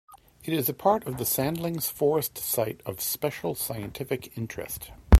It 0.43 0.51
is 0.51 0.67
part 0.79 1.05
of 1.05 1.17
the 1.19 1.25
Sandlings 1.27 1.87
Forest 1.87 2.35
Site 2.39 2.81
of 2.87 2.99
Special 3.01 3.53
Scientific 3.53 4.35
Interest. 4.35 4.89